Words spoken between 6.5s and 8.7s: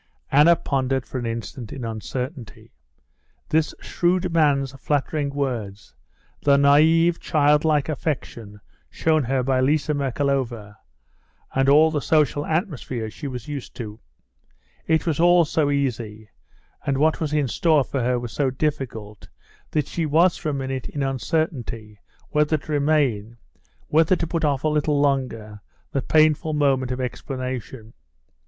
naïve, childlike affection